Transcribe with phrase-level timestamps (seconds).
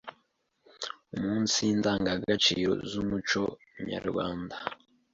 [1.15, 3.43] umunsi ndangagaciro z’umuco
[3.89, 4.55] nyarwanda,